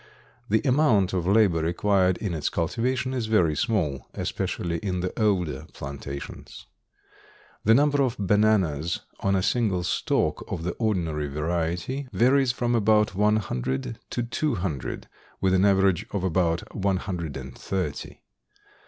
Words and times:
The 0.49 0.63
amount 0.65 1.13
of 1.13 1.27
labor 1.27 1.61
required 1.61 2.17
in 2.17 2.33
its 2.33 2.49
cultivation 2.49 3.13
is 3.13 3.27
very 3.27 3.55
small, 3.55 4.07
especially 4.15 4.79
in 4.79 5.01
the 5.01 5.13
older 5.21 5.67
plantations. 5.73 6.65
The 7.65 7.75
number 7.75 8.01
of 8.01 8.17
bananas 8.17 9.01
on 9.19 9.35
a 9.35 9.43
single 9.43 9.83
stalk 9.83 10.43
of 10.51 10.63
the 10.63 10.71
ordinary 10.79 11.27
variety 11.27 12.07
varies 12.13 12.51
from 12.51 12.73
about 12.73 13.13
one 13.13 13.35
hundred 13.35 13.99
to 14.09 14.23
two 14.23 14.55
hundred, 14.55 15.07
with 15.39 15.53
an 15.53 15.65
average 15.65 16.07
of 16.09 16.23
about 16.23 16.75
one 16.75 16.97
hundred 16.97 17.37
and 17.37 17.55
thirty. 17.55 18.23